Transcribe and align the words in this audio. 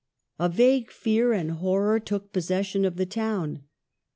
A 0.39 0.49
vague 0.49 0.89
fear 0.89 1.31
and 1.31 1.51
horror 1.51 1.99
took 1.99 2.33
possession 2.33 2.85
of 2.85 2.95
the 2.95 3.05
town. 3.05 3.65